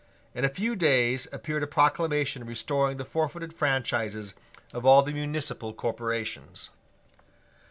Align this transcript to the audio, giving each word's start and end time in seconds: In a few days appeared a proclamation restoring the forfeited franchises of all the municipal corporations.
In 0.33 0.43
a 0.43 0.49
few 0.49 0.75
days 0.75 1.27
appeared 1.31 1.61
a 1.61 1.67
proclamation 1.67 2.43
restoring 2.43 2.97
the 2.97 3.05
forfeited 3.05 3.53
franchises 3.53 4.33
of 4.73 4.83
all 4.83 5.03
the 5.03 5.13
municipal 5.13 5.75
corporations. 5.75 6.71